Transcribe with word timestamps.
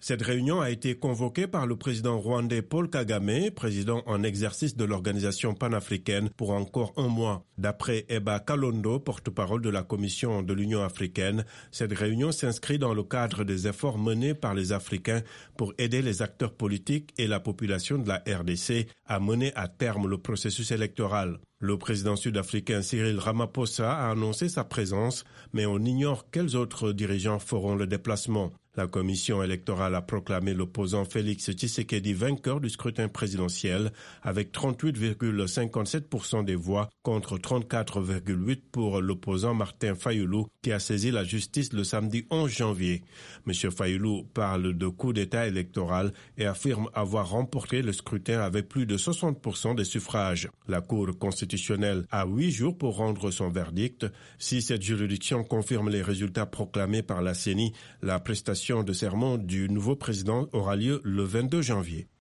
Cette 0.00 0.22
réunion 0.22 0.60
a 0.60 0.70
été 0.70 0.94
convoquée 0.94 1.48
par 1.48 1.66
le 1.66 1.74
président 1.74 2.20
rwandais 2.20 2.62
Paul 2.62 2.88
Kagame, 2.88 3.50
président 3.50 4.04
en 4.06 4.22
exercice 4.22 4.76
de 4.76 4.84
l'organisation 4.84 5.54
panafricaine, 5.54 6.30
pour 6.36 6.50
encore 6.50 6.92
un 6.96 7.08
mois. 7.08 7.44
D'après 7.58 8.06
Eba 8.08 8.38
Kalondo, 8.38 9.00
porte-parole 9.00 9.60
de 9.60 9.70
la 9.70 9.82
Commission 9.82 10.44
de 10.44 10.54
l'Union 10.54 10.82
africaine, 10.84 11.44
cette 11.72 11.92
réunion 11.92 12.30
s'inscrit 12.30 12.78
dans 12.78 12.94
le 12.94 13.02
cadre 13.02 13.42
des 13.42 13.66
efforts 13.66 13.98
menés 13.98 14.34
par 14.34 14.54
les 14.54 14.70
Africains 14.70 15.22
pour 15.56 15.74
aider 15.78 16.00
les 16.00 16.22
acteurs 16.22 16.54
politiques 16.54 17.12
et 17.18 17.26
la 17.26 17.40
population 17.40 17.98
de 17.98 18.06
la 18.06 18.22
RDC 18.24 18.86
à 19.04 19.18
mener 19.18 19.52
à 19.56 19.66
terme 19.66 20.06
le 20.06 20.18
processus 20.18 20.70
électoral. 20.70 21.40
Le 21.60 21.76
président 21.76 22.14
sud-africain 22.14 22.82
Cyril 22.82 23.18
Ramaphosa 23.18 23.92
a 23.92 24.12
annoncé 24.12 24.48
sa 24.48 24.62
présence, 24.62 25.24
mais 25.52 25.66
on 25.66 25.80
ignore 25.80 26.30
quels 26.30 26.54
autres 26.54 26.92
dirigeants 26.92 27.40
feront 27.40 27.74
le 27.74 27.88
déplacement. 27.88 28.52
La 28.78 28.86
commission 28.86 29.42
électorale 29.42 29.96
a 29.96 30.02
proclamé 30.02 30.54
l'opposant 30.54 31.04
Félix 31.04 31.50
Tshisekedi 31.50 32.12
vainqueur 32.12 32.60
du 32.60 32.70
scrutin 32.70 33.08
présidentiel 33.08 33.90
avec 34.22 34.52
38,57% 34.52 36.44
des 36.44 36.54
voix 36.54 36.88
contre 37.02 37.38
34,8% 37.38 38.60
pour 38.70 39.00
l'opposant 39.00 39.52
Martin 39.52 39.96
Fayoulou 39.96 40.46
qui 40.62 40.70
a 40.70 40.78
saisi 40.78 41.10
la 41.10 41.24
justice 41.24 41.72
le 41.72 41.82
samedi 41.82 42.24
11 42.30 42.48
janvier. 42.48 43.02
M. 43.48 43.52
Fayoulou 43.52 44.22
parle 44.32 44.78
de 44.78 44.86
coup 44.86 45.12
d'État 45.12 45.48
électoral 45.48 46.12
et 46.36 46.46
affirme 46.46 46.88
avoir 46.94 47.30
remporté 47.30 47.82
le 47.82 47.92
scrutin 47.92 48.38
avec 48.42 48.68
plus 48.68 48.86
de 48.86 48.96
60% 48.96 49.74
des 49.74 49.82
suffrages. 49.82 50.50
La 50.68 50.82
Cour 50.82 51.18
constitutionnelle 51.18 52.06
a 52.12 52.26
huit 52.26 52.52
jours 52.52 52.78
pour 52.78 52.94
rendre 52.98 53.32
son 53.32 53.48
verdict. 53.48 54.06
Si 54.38 54.62
cette 54.62 54.82
juridiction 54.82 55.42
confirme 55.42 55.90
les 55.90 56.02
résultats 56.02 56.46
proclamés 56.46 57.02
par 57.02 57.22
la 57.22 57.34
CENI, 57.34 57.72
la 58.02 58.20
prestation 58.20 58.67
de 58.76 58.92
serment 58.92 59.38
du 59.38 59.70
nouveau 59.70 59.96
président 59.96 60.46
aura 60.52 60.76
lieu 60.76 61.00
le 61.02 61.22
22 61.22 61.62
janvier. 61.62 62.08